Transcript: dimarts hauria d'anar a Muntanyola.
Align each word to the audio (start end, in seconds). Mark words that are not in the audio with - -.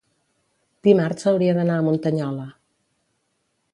dimarts 0.87 1.29
hauria 1.31 1.55
d'anar 1.57 1.77
a 1.81 1.83
Muntanyola. 1.89 2.47